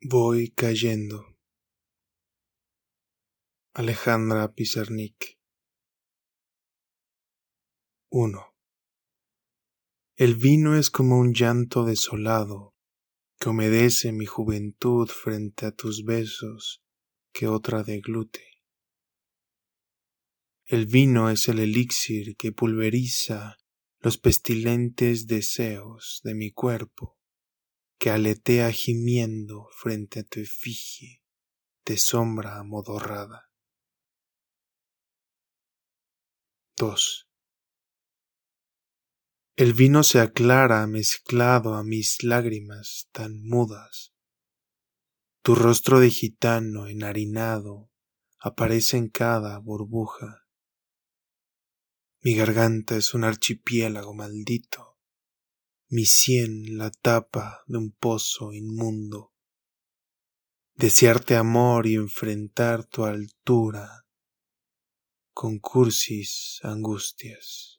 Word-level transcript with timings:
Voy 0.00 0.52
cayendo. 0.52 1.36
Alejandra 3.74 4.54
Pizarnik 4.54 5.40
1. 8.08 8.54
El 10.14 10.36
vino 10.36 10.76
es 10.76 10.90
como 10.90 11.18
un 11.18 11.34
llanto 11.34 11.84
desolado 11.84 12.76
que 13.40 13.48
humedece 13.48 14.12
mi 14.12 14.24
juventud 14.24 15.08
frente 15.08 15.66
a 15.66 15.72
tus 15.72 16.04
besos 16.04 16.80
que 17.32 17.48
otra 17.48 17.82
deglute. 17.82 18.62
El 20.64 20.86
vino 20.86 21.28
es 21.28 21.48
el 21.48 21.58
elixir 21.58 22.36
que 22.36 22.52
pulveriza 22.52 23.56
los 23.98 24.16
pestilentes 24.16 25.26
deseos 25.26 26.20
de 26.22 26.36
mi 26.36 26.52
cuerpo 26.52 27.17
que 28.08 28.12
aletea 28.12 28.72
gimiendo 28.72 29.68
frente 29.70 30.20
a 30.20 30.22
tu 30.22 30.40
efigie 30.40 31.22
de 31.84 31.98
sombra 31.98 32.58
amodorrada. 32.58 33.50
2. 36.78 37.28
El 39.56 39.74
vino 39.74 40.02
se 40.04 40.20
aclara 40.20 40.86
mezclado 40.86 41.74
a 41.74 41.84
mis 41.84 42.22
lágrimas 42.22 43.10
tan 43.12 43.42
mudas. 43.46 44.14
Tu 45.42 45.54
rostro 45.54 46.00
de 46.00 46.08
gitano 46.08 46.86
enharinado 46.86 47.90
aparece 48.38 48.96
en 48.96 49.10
cada 49.10 49.58
burbuja. 49.58 50.46
Mi 52.22 52.34
garganta 52.34 52.96
es 52.96 53.12
un 53.12 53.24
archipiélago 53.24 54.14
maldito 54.14 54.87
mi 55.90 56.04
sien 56.04 56.76
la 56.76 56.90
tapa 56.90 57.62
de 57.66 57.78
un 57.78 57.92
pozo 57.92 58.52
inmundo. 58.52 59.32
Desearte 60.74 61.34
amor 61.34 61.86
y 61.86 61.94
enfrentar 61.94 62.84
tu 62.84 63.04
altura 63.04 64.06
con 65.32 65.58
cursis 65.58 66.60
angustias. 66.62 67.77